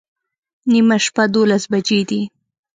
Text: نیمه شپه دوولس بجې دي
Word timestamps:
نیمه 0.71 0.97
شپه 1.05 1.23
دوولس 1.33 1.63
بجې 1.71 1.99
دي 2.09 2.21